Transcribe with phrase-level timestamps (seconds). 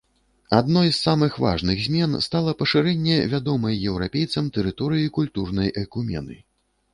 [0.59, 6.41] Адной з самых важных змен стала пашырэнне вядомай еўрапейцам тэрыторыі культурнай айкумены.